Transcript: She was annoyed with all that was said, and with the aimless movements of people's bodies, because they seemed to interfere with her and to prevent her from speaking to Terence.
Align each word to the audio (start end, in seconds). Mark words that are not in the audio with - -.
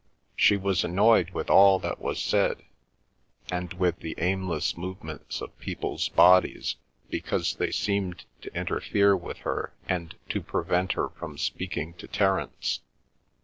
She 0.35 0.57
was 0.57 0.83
annoyed 0.83 1.29
with 1.29 1.51
all 1.51 1.77
that 1.77 1.99
was 2.01 2.19
said, 2.23 2.63
and 3.51 3.71
with 3.73 3.99
the 3.99 4.15
aimless 4.17 4.75
movements 4.75 5.41
of 5.41 5.55
people's 5.59 6.09
bodies, 6.09 6.75
because 7.11 7.53
they 7.57 7.69
seemed 7.69 8.25
to 8.41 8.51
interfere 8.57 9.15
with 9.15 9.37
her 9.41 9.75
and 9.87 10.15
to 10.29 10.41
prevent 10.41 10.93
her 10.93 11.09
from 11.09 11.37
speaking 11.37 11.93
to 11.99 12.07
Terence. 12.07 12.79